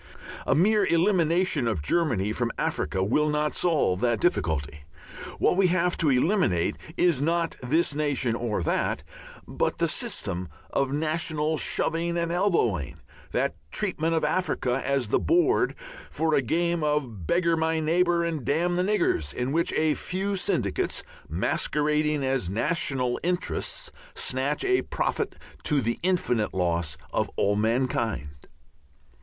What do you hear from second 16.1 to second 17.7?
a game of beggar